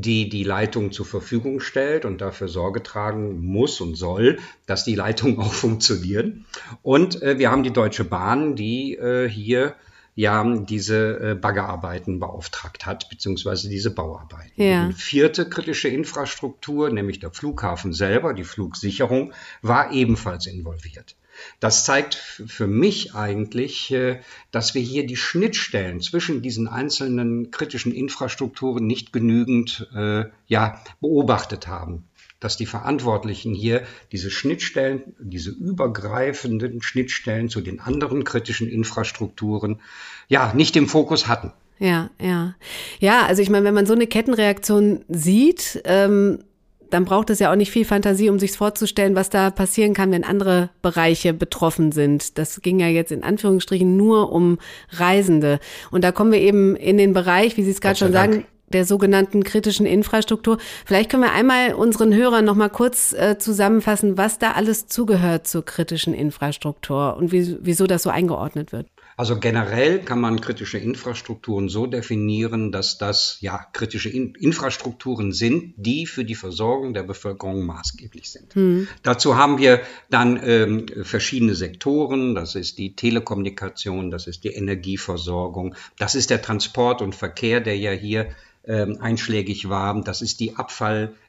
[0.00, 4.94] die die Leitung zur Verfügung stellt und dafür Sorge tragen muss und soll, dass die
[4.94, 6.46] Leitungen auch funktionieren.
[6.82, 9.74] Und äh, wir haben die Deutsche Bahn, die äh, hier
[10.14, 14.60] ja diese äh, Baggerarbeiten beauftragt hat, beziehungsweise diese Bauarbeiten.
[14.60, 14.88] Ja.
[14.88, 19.32] Die vierte kritische Infrastruktur, nämlich der Flughafen selber, die Flugsicherung,
[19.62, 21.14] war ebenfalls involviert.
[21.60, 24.20] Das zeigt für mich eigentlich, äh,
[24.50, 31.66] dass wir hier die Schnittstellen zwischen diesen einzelnen kritischen Infrastrukturen nicht genügend äh, ja, beobachtet
[31.66, 32.04] haben
[32.40, 39.80] dass die Verantwortlichen hier diese Schnittstellen, diese übergreifenden Schnittstellen zu den anderen kritischen Infrastrukturen,
[40.28, 41.52] ja, nicht im Fokus hatten.
[41.78, 42.54] Ja, ja.
[42.98, 46.44] Ja, also ich meine, wenn man so eine Kettenreaktion sieht, ähm,
[46.90, 50.10] dann braucht es ja auch nicht viel Fantasie, um sich vorzustellen, was da passieren kann,
[50.10, 52.38] wenn andere Bereiche betroffen sind.
[52.38, 54.58] Das ging ja jetzt in Anführungsstrichen nur um
[54.90, 55.60] Reisende.
[55.90, 58.32] Und da kommen wir eben in den Bereich, wie Sie es gerade schon Dank.
[58.32, 60.58] sagen, der sogenannten kritischen Infrastruktur.
[60.84, 65.46] Vielleicht können wir einmal unseren Hörern noch mal kurz äh, zusammenfassen, was da alles zugehört
[65.46, 68.86] zur kritischen Infrastruktur und wie, wieso das so eingeordnet wird.
[69.18, 75.74] Also generell kann man kritische Infrastrukturen so definieren, dass das ja kritische In Infrastrukturen sind,
[75.76, 78.54] die für die Versorgung der Bevölkerung maßgeblich sind.
[78.54, 78.86] Hm.
[79.02, 82.36] Dazu haben wir dann ähm, verschiedene Sektoren.
[82.36, 87.76] Das ist die Telekommunikation, das ist die Energieversorgung, das ist der Transport und Verkehr, der
[87.76, 88.28] ja hier
[88.68, 90.00] ähm, einschlägig war.
[90.00, 90.54] Das ist die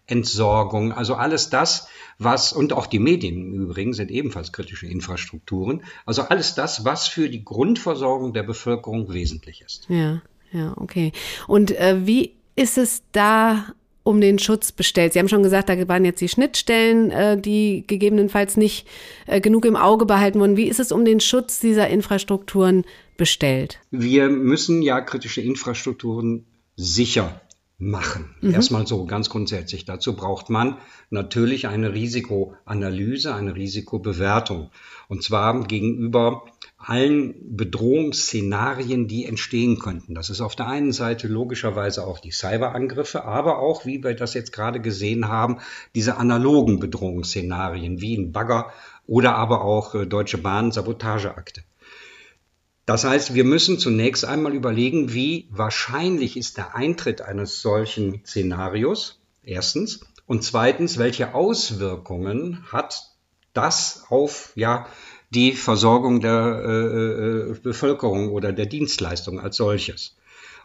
[0.10, 0.92] Abfallentsorgung.
[0.92, 5.84] Also alles das, was, und auch die Medien im Übrigen sind ebenfalls kritische Infrastrukturen.
[6.06, 9.86] Also alles das, was für die Grundversorgung der Bevölkerung wesentlich ist.
[9.90, 11.12] Ja, ja, okay.
[11.48, 13.66] Und äh, wie ist es da
[14.04, 15.14] um den Schutz bestellt?
[15.14, 18.88] Sie haben schon gesagt, da waren jetzt die Schnittstellen, äh, die gegebenenfalls nicht
[19.28, 20.58] äh, genug im Auge behalten wurden.
[20.58, 22.86] Wie ist es um den Schutz dieser Infrastrukturen
[23.18, 23.80] bestellt?
[23.92, 26.46] Wir müssen ja kritische Infrastrukturen
[26.76, 27.42] sicher
[27.80, 28.36] machen.
[28.42, 28.54] Mhm.
[28.54, 29.86] Erstmal so ganz grundsätzlich.
[29.86, 30.78] Dazu braucht man
[31.10, 34.70] natürlich eine Risikoanalyse, eine Risikobewertung.
[35.08, 36.44] Und zwar gegenüber
[36.78, 40.14] allen Bedrohungsszenarien, die entstehen könnten.
[40.14, 44.34] Das ist auf der einen Seite logischerweise auch die Cyberangriffe, aber auch, wie wir das
[44.34, 45.58] jetzt gerade gesehen haben,
[45.96, 48.72] diese analogen Bedrohungsszenarien wie ein Bagger
[49.08, 51.64] oder aber auch äh, Deutsche Bahn Sabotageakte.
[52.90, 59.22] Das heißt, wir müssen zunächst einmal überlegen, wie wahrscheinlich ist der Eintritt eines solchen Szenarios,
[59.44, 63.04] erstens, und zweitens, welche Auswirkungen hat
[63.54, 64.88] das auf ja,
[65.30, 70.18] die Versorgung der äh, äh Bevölkerung oder der Dienstleistung als solches.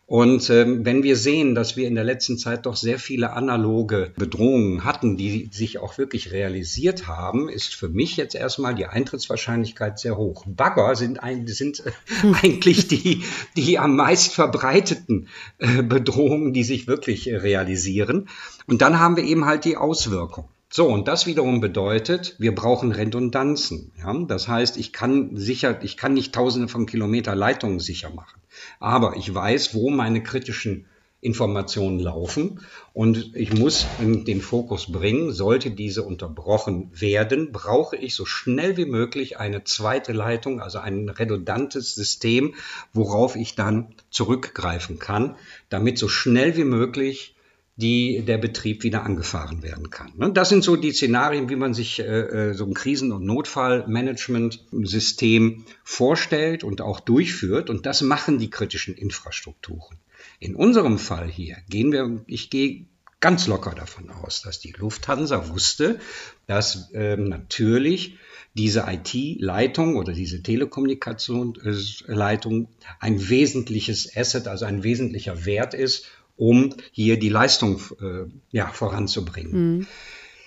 [0.07, 4.12] Und ähm, wenn wir sehen, dass wir in der letzten Zeit doch sehr viele analoge
[4.17, 9.99] Bedrohungen hatten, die sich auch wirklich realisiert haben, ist für mich jetzt erstmal die Eintrittswahrscheinlichkeit
[9.99, 10.45] sehr hoch.
[10.47, 11.93] Bagger sind, ein, sind äh,
[12.43, 13.25] eigentlich die,
[13.57, 18.29] die am meist verbreiteten äh, Bedrohungen, die sich wirklich realisieren.
[18.67, 20.49] Und dann haben wir eben halt die Auswirkungen.
[20.77, 23.93] So, und das wiederum bedeutet, wir brauchen Redundanzen.
[23.97, 24.13] Ja?
[24.27, 28.41] Das heißt, ich kann sicher, ich kann nicht tausende von Kilometer Leitungen sicher machen.
[28.81, 30.87] Aber ich weiß, wo meine kritischen
[31.21, 32.61] Informationen laufen
[32.93, 38.85] und ich muss den Fokus bringen, sollte diese unterbrochen werden, brauche ich so schnell wie
[38.85, 42.57] möglich eine zweite Leitung, also ein redundantes System,
[42.93, 45.37] worauf ich dann zurückgreifen kann,
[45.69, 47.34] damit so schnell wie möglich
[47.77, 50.13] die der Betrieb wieder angefahren werden kann.
[50.17, 50.31] Ne?
[50.33, 55.65] Das sind so die Szenarien, wie man sich äh, äh, so ein Krisen- und Notfallmanagementsystem
[55.83, 57.71] vorstellt und auch durchführt.
[57.71, 59.99] Und das machen die kritischen Infrastrukturen.
[60.39, 62.87] In unserem Fall hier gehen wir, ich gehe
[63.21, 65.99] ganz locker davon aus, dass die Lufthansa wusste,
[66.47, 68.19] dass ähm, natürlich
[68.53, 72.69] diese IT-Leitung oder diese Telekommunikationsleitung
[73.01, 79.79] ein wesentliches Asset, also ein wesentlicher Wert ist, um hier die Leistung äh, ja, voranzubringen.
[79.79, 79.87] Mhm.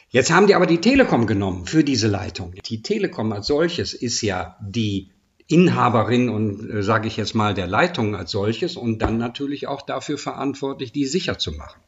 [0.09, 2.53] Jetzt haben die aber die Telekom genommen für diese Leitung.
[2.65, 5.11] Die Telekom als solches ist ja die
[5.47, 9.81] Inhaberin und äh, sage ich jetzt mal der Leitung als solches und dann natürlich auch
[9.81, 11.79] dafür verantwortlich, die sicher zu machen.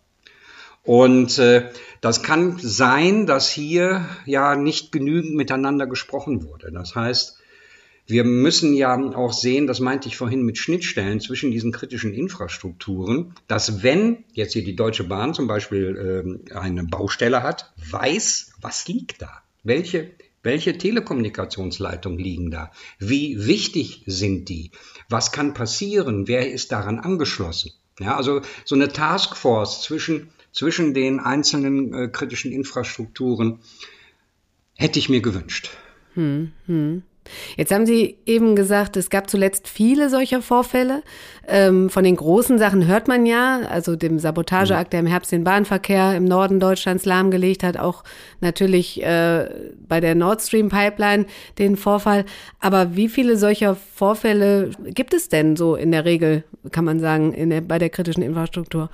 [0.83, 1.69] Und äh,
[2.01, 6.71] das kann sein, dass hier ja nicht genügend miteinander gesprochen wurde.
[6.71, 7.38] Das heißt,
[8.09, 13.35] wir müssen ja auch sehen, das meinte ich vorhin mit Schnittstellen zwischen diesen kritischen Infrastrukturen,
[13.47, 18.87] dass wenn jetzt hier die Deutsche Bahn zum Beispiel äh, eine Baustelle hat, weiß, was
[18.87, 19.43] liegt da?
[19.63, 22.71] Welche Welche Telekommunikationsleitungen liegen da?
[22.97, 24.71] Wie wichtig sind die?
[25.09, 26.27] Was kann passieren?
[26.27, 27.71] Wer ist daran angeschlossen?
[27.99, 33.59] Ja, also so eine Taskforce zwischen, zwischen den einzelnen äh, kritischen Infrastrukturen
[34.75, 35.71] hätte ich mir gewünscht.
[36.13, 37.03] Hm, hm.
[37.57, 41.03] Jetzt haben Sie eben gesagt, es gab zuletzt viele solcher Vorfälle.
[41.47, 45.43] Ähm, von den großen Sachen hört man ja, also dem Sabotageakt, der im Herbst den
[45.43, 48.03] Bahnverkehr im Norden Deutschlands lahmgelegt hat, auch
[48.41, 49.49] natürlich äh,
[49.87, 51.25] bei der Nord Stream Pipeline
[51.57, 52.25] den Vorfall.
[52.59, 57.49] Aber wie viele solcher Vorfälle gibt es denn so in der Regel, kann man sagen,
[57.49, 58.89] der, bei der kritischen Infrastruktur?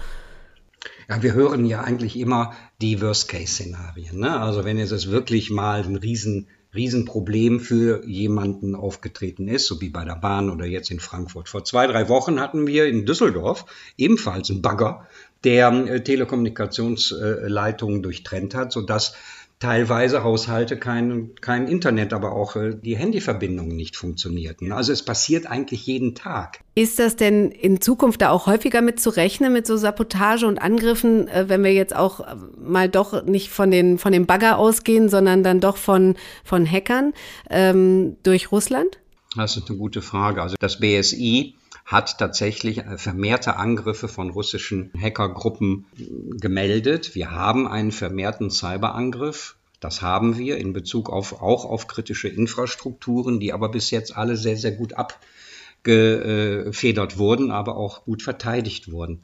[1.09, 4.19] Ja, wir hören ja eigentlich immer die Worst-Case-Szenarien.
[4.19, 4.39] Ne?
[4.39, 10.03] Also wenn es wirklich mal ein riesen Riesenproblem für jemanden aufgetreten ist, so wie bei
[10.05, 11.49] der Bahn oder jetzt in Frankfurt.
[11.49, 13.65] Vor zwei, drei Wochen hatten wir in Düsseldorf
[13.97, 15.07] ebenfalls einen Bagger,
[15.43, 19.15] der äh, Telekommunikationsleitungen durchtrennt hat, sodass
[19.59, 24.71] teilweise Haushalte kein, kein Internet, aber auch äh, die Handyverbindungen nicht funktionierten.
[24.71, 26.59] Also es passiert eigentlich jeden Tag.
[26.75, 30.57] Ist das denn in Zukunft da auch häufiger mit zu rechnen, mit so Sabotage und
[30.57, 34.57] Angriffen, äh, wenn wir jetzt auch äh, mal doch nicht von den, von dem Bagger
[34.57, 37.13] ausgehen, sondern dann doch von, von Hackern
[37.49, 38.99] ähm, durch Russland?
[39.35, 40.41] Das ist eine gute Frage.
[40.41, 45.85] Also das BSI hat tatsächlich äh, vermehrte Angriffe von russischen Hackergruppen
[46.31, 47.13] gemeldet.
[47.13, 49.55] Wir haben einen vermehrten Cyberangriff.
[49.79, 54.35] Das haben wir in Bezug auf, auch auf kritische Infrastrukturen, die aber bis jetzt alle
[54.35, 54.93] sehr, sehr gut
[55.83, 59.23] abgefedert wurden, aber auch gut verteidigt wurden.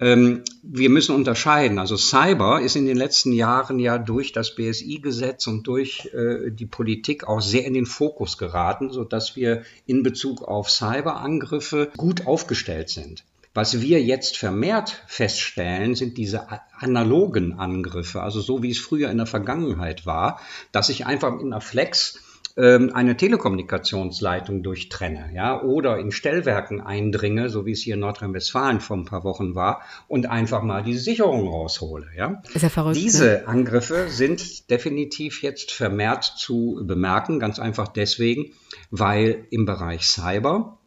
[0.00, 1.78] Ähm, wir müssen unterscheiden.
[1.78, 6.66] Also Cyber ist in den letzten Jahren ja durch das BSI-Gesetz und durch äh, die
[6.66, 12.26] Politik auch sehr in den Fokus geraten, so dass wir in Bezug auf Cyberangriffe gut
[12.26, 13.24] aufgestellt sind.
[13.56, 19.18] Was wir jetzt vermehrt feststellen, sind diese analogen Angriffe, also so wie es früher in
[19.18, 20.40] der Vergangenheit war,
[20.72, 22.18] dass ich einfach mit einer Flex
[22.56, 28.80] ähm, eine Telekommunikationsleitung durchtrenne, ja, oder in Stellwerken eindringe, so wie es hier in Nordrhein-Westfalen
[28.80, 32.42] vor ein paar Wochen war, und einfach mal die Sicherung raushole, ja.
[32.54, 32.96] Ist ja verrückt.
[32.96, 33.48] Diese ne?
[33.48, 38.52] Angriffe sind definitiv jetzt vermehrt zu bemerken, ganz einfach deswegen,
[38.90, 40.78] weil im Bereich Cyber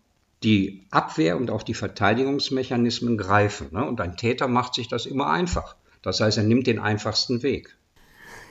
[0.44, 3.70] die Abwehr und auch die Verteidigungsmechanismen greifen.
[3.72, 3.84] Ne?
[3.86, 5.76] Und ein Täter macht sich das immer einfach.
[6.02, 7.76] Das heißt, er nimmt den einfachsten Weg.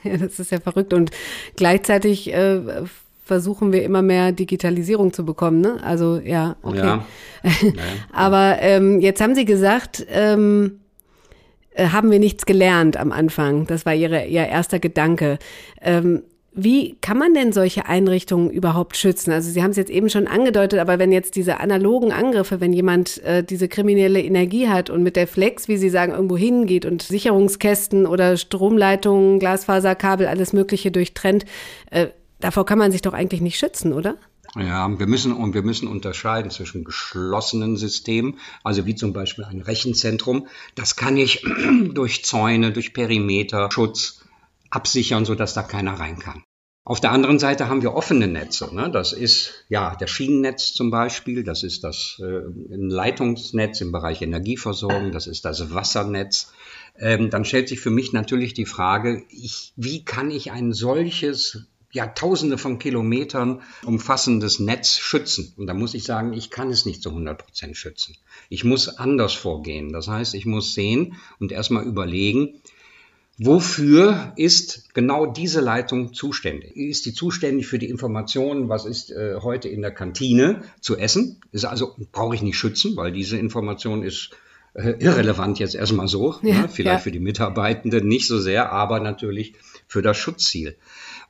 [0.03, 0.93] Ja, das ist ja verrückt.
[0.93, 1.11] Und
[1.55, 2.83] gleichzeitig äh,
[3.27, 5.61] versuchen wir immer mehr Digitalisierung zu bekommen.
[5.61, 5.77] Ne?
[5.83, 6.99] Also ja, okay.
[7.43, 7.73] Ja.
[8.11, 10.79] Aber ähm, jetzt haben Sie gesagt, ähm,
[11.71, 13.67] äh, haben wir nichts gelernt am Anfang.
[13.67, 15.37] Das war Ihre, Ihr erster Gedanke.
[15.81, 16.23] Ähm,
[16.59, 19.31] wie kann man denn solche Einrichtungen überhaupt schützen?
[19.31, 22.73] Also Sie haben es jetzt eben schon angedeutet, aber wenn jetzt diese analogen Angriffe, wenn
[22.73, 26.87] jemand äh, diese kriminelle Energie hat und mit der Flex, wie Sie sagen, irgendwo hingeht
[26.87, 31.45] und Sicherungskästen oder Stromleitungen, Glasfaserkabel, alles Mögliche durchtrennt,
[31.91, 32.07] äh,
[32.39, 34.17] Davor kann man sich doch eigentlich nicht schützen, oder?
[34.55, 39.61] Ja, wir müssen und wir müssen unterscheiden zwischen geschlossenen Systemen, also wie zum Beispiel ein
[39.61, 40.47] Rechenzentrum.
[40.75, 41.43] Das kann ich
[41.93, 44.21] durch Zäune, durch Perimeter, Schutz
[44.69, 46.43] absichern, sodass da keiner rein kann.
[46.87, 48.73] Auf der anderen Seite haben wir offene Netze.
[48.73, 48.89] Ne?
[48.89, 55.11] Das ist ja der Schienennetz zum Beispiel, das ist das äh, Leitungsnetz im Bereich Energieversorgung,
[55.11, 56.53] das ist das Wassernetz.
[56.97, 61.67] Ähm, dann stellt sich für mich natürlich die Frage, ich, wie kann ich ein solches
[61.91, 65.53] ja, tausende von Kilometern umfassendes Netz schützen.
[65.57, 68.15] Und da muss ich sagen, ich kann es nicht zu 100 Prozent schützen.
[68.49, 69.93] Ich muss anders vorgehen.
[69.93, 72.61] Das heißt, ich muss sehen und erstmal überlegen,
[73.39, 76.75] Wofür ist genau diese Leitung zuständig?
[76.75, 81.39] Ist die zuständig für die Informationen, was ist äh, heute in der Kantine zu essen?
[81.51, 84.31] Ist also brauche ich nicht schützen, weil diese Information ist
[84.73, 86.35] äh, irrelevant jetzt erstmal so.
[86.41, 86.69] Ja, ne?
[86.69, 86.97] Vielleicht ja.
[86.97, 89.53] für die Mitarbeitenden nicht so sehr, aber natürlich
[89.87, 90.75] für das Schutzziel.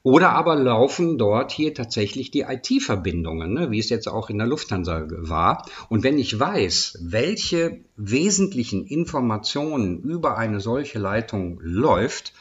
[0.04, 4.48] Oder aber laufen dort hier tatsächlich die IT-Verbindungen, ne, wie es jetzt auch in der
[4.48, 5.66] Lufthansa war.
[5.90, 12.34] Und wenn ich weiß, welche wesentlichen Informationen über eine solche Leitung läuft,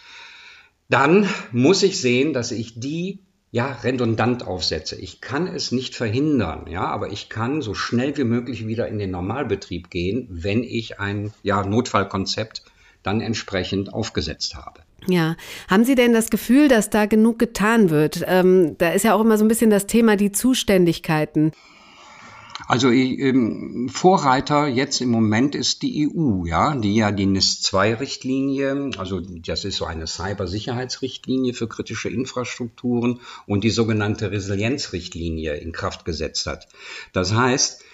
[0.88, 4.96] dann muss ich sehen, dass ich die ja, redundant aufsetze.
[4.96, 8.98] Ich kann es nicht verhindern, ja, aber ich kann so schnell wie möglich wieder in
[8.98, 12.64] den Normalbetrieb gehen, wenn ich ein ja, Notfallkonzept
[13.02, 14.82] dann entsprechend aufgesetzt habe.
[15.06, 15.36] Ja,
[15.68, 18.24] haben Sie denn das Gefühl, dass da genug getan wird?
[18.26, 21.52] Ähm, da ist ja auch immer so ein bisschen das Thema die Zuständigkeiten.
[22.68, 29.20] Also ähm, Vorreiter jetzt im Moment ist die EU, ja, die ja die NIS-2-Richtlinie, also
[29.20, 36.46] das ist so eine Cybersicherheitsrichtlinie für kritische Infrastrukturen und die sogenannte Resilienzrichtlinie in Kraft gesetzt
[36.46, 36.66] hat.
[37.12, 37.84] Das heißt,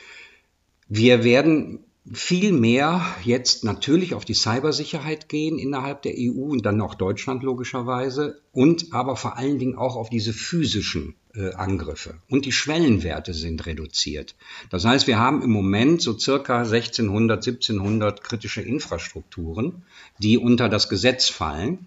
[0.89, 6.81] wir werden viel mehr jetzt natürlich auf die Cybersicherheit gehen innerhalb der EU und dann
[6.81, 12.15] auch Deutschland logischerweise und aber vor allen Dingen auch auf diese physischen äh, Angriffe.
[12.29, 14.35] Und die Schwellenwerte sind reduziert.
[14.69, 19.85] Das heißt, wir haben im Moment so circa 1600, 1700 kritische Infrastrukturen,
[20.19, 21.87] die unter das Gesetz fallen.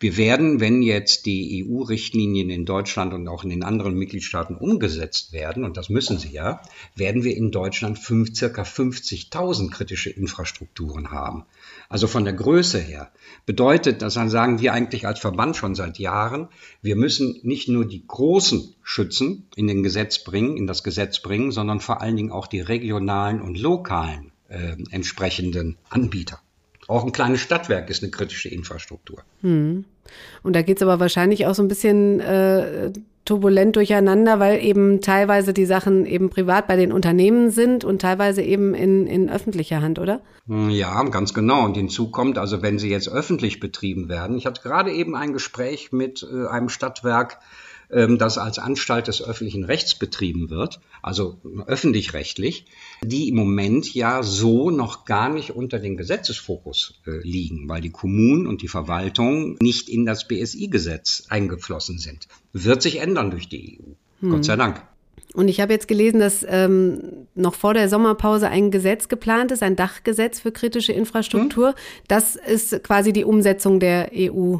[0.00, 5.32] Wir werden, wenn jetzt die EU-Richtlinien in Deutschland und auch in den anderen Mitgliedstaaten umgesetzt
[5.32, 6.60] werden, und das müssen sie ja,
[6.96, 11.44] werden wir in Deutschland fünf, circa 50.000 kritische Infrastrukturen haben.
[11.88, 13.12] Also von der Größe her
[13.46, 16.48] bedeutet das, dann sagen wir eigentlich als Verband schon seit Jahren,
[16.82, 21.52] wir müssen nicht nur die großen Schützen in den Gesetz bringen, in das Gesetz bringen,
[21.52, 26.40] sondern vor allen Dingen auch die regionalen und lokalen äh, entsprechenden Anbieter.
[26.88, 29.22] Auch ein kleines Stadtwerk ist eine kritische Infrastruktur.
[29.42, 29.84] Hm.
[30.42, 32.92] Und da geht es aber wahrscheinlich auch so ein bisschen äh,
[33.24, 38.42] turbulent durcheinander, weil eben teilweise die Sachen eben privat bei den Unternehmen sind und teilweise
[38.42, 40.20] eben in, in öffentlicher Hand, oder?
[40.46, 41.64] Hm, ja, ganz genau.
[41.64, 45.32] Und hinzu kommt, also wenn sie jetzt öffentlich betrieben werden, ich hatte gerade eben ein
[45.32, 47.38] Gespräch mit äh, einem Stadtwerk,
[47.88, 52.66] das als Anstalt des öffentlichen Rechts betrieben wird, also öffentlich-rechtlich,
[53.02, 57.90] die im Moment ja so noch gar nicht unter den Gesetzesfokus äh, liegen, weil die
[57.90, 62.26] Kommunen und die Verwaltung nicht in das BSI-Gesetz eingeflossen sind.
[62.52, 63.92] Wird sich ändern durch die EU.
[64.20, 64.30] Hm.
[64.30, 64.82] Gott sei Dank.
[65.34, 69.62] Und ich habe jetzt gelesen, dass ähm, noch vor der Sommerpause ein Gesetz geplant ist,
[69.62, 71.70] ein Dachgesetz für kritische Infrastruktur.
[71.70, 71.74] Hm?
[72.06, 74.58] Das ist quasi die Umsetzung der EU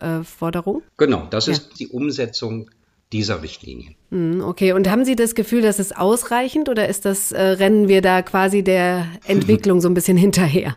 [0.00, 0.82] äh, Forderung?
[0.96, 1.52] Genau, das ja.
[1.52, 2.70] ist die Umsetzung
[3.12, 3.94] dieser Richtlinien.
[4.10, 7.86] Hm, okay, und haben Sie das Gefühl, dass es ausreichend oder ist das, äh, rennen
[7.86, 10.76] wir da quasi der Entwicklung so ein bisschen hinterher?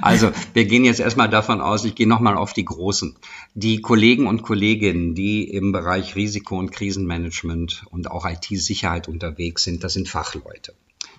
[0.00, 3.16] Also, wir gehen jetzt erstmal davon aus, ich gehe nochmal auf die Großen.
[3.54, 9.84] Die Kollegen und Kolleginnen, die im Bereich Risiko- und Krisenmanagement und auch IT-Sicherheit unterwegs sind,
[9.84, 10.72] das sind Fachleute.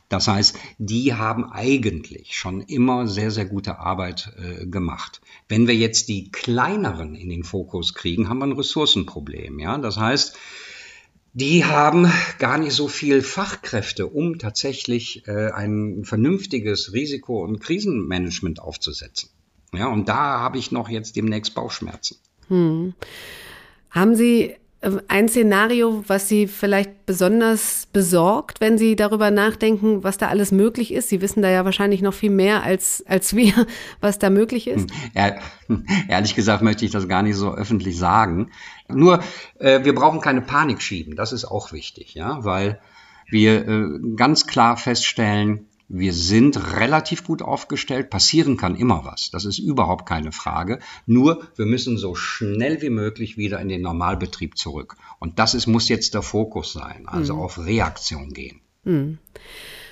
[0.09, 5.21] Das heißt, die haben eigentlich schon immer sehr, sehr gute Arbeit äh, gemacht.
[5.47, 9.59] Wenn wir jetzt die kleineren in den Fokus kriegen, haben wir ein Ressourcenproblem.
[9.59, 9.77] Ja?
[9.77, 10.35] Das heißt,
[11.33, 18.59] die haben gar nicht so viel Fachkräfte, um tatsächlich äh, ein vernünftiges Risiko- und Krisenmanagement
[18.59, 19.29] aufzusetzen.
[19.71, 22.17] Ja, und da habe ich noch jetzt demnächst Bauchschmerzen.
[22.47, 22.95] Hm.
[23.91, 24.55] Haben Sie
[25.09, 30.93] ein Szenario, was Sie vielleicht besonders besorgt, wenn Sie darüber nachdenken, was da alles möglich
[30.93, 31.09] ist?
[31.09, 33.67] Sie wissen da ja wahrscheinlich noch viel mehr als, als wir,
[33.99, 34.89] was da möglich ist.
[35.13, 35.35] Ja,
[36.07, 38.51] ehrlich gesagt möchte ich das gar nicht so öffentlich sagen.
[38.87, 39.21] Nur,
[39.59, 41.15] äh, wir brauchen keine Panik schieben.
[41.15, 42.79] Das ist auch wichtig, ja, weil
[43.29, 48.11] wir äh, ganz klar feststellen, wir sind relativ gut aufgestellt.
[48.11, 49.31] Passieren kann immer was.
[49.31, 50.79] Das ist überhaupt keine Frage.
[51.07, 54.95] Nur wir müssen so schnell wie möglich wieder in den Normalbetrieb zurück.
[55.17, 57.07] Und das ist, muss jetzt der Fokus sein.
[57.07, 57.41] Also mhm.
[57.41, 58.61] auf Reaktion gehen.
[58.83, 59.17] Mhm.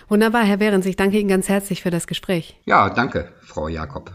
[0.08, 0.86] Wunderbar, Herr Behrens.
[0.86, 2.56] Ich danke Ihnen ganz herzlich für das Gespräch.
[2.66, 4.14] Ja, danke, Frau Jakob.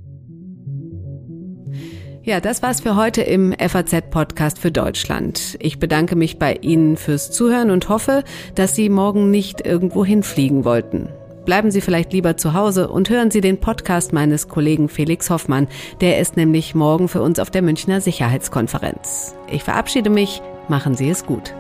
[2.25, 5.57] Ja, das war's für heute im FAZ-Podcast für Deutschland.
[5.59, 8.23] Ich bedanke mich bei Ihnen fürs Zuhören und hoffe,
[8.55, 11.09] dass Sie morgen nicht irgendwo hinfliegen wollten.
[11.44, 15.68] Bleiben Sie vielleicht lieber zu Hause und hören Sie den Podcast meines Kollegen Felix Hoffmann.
[16.00, 19.35] Der ist nämlich morgen für uns auf der Münchner Sicherheitskonferenz.
[19.50, 20.40] Ich verabschiede mich.
[20.68, 21.55] Machen Sie es gut.